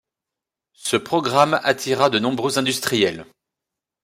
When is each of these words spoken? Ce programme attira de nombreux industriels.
Ce 0.79 0.97
programme 0.97 1.59
attira 1.63 2.09
de 2.09 2.17
nombreux 2.17 2.57
industriels. 2.57 3.27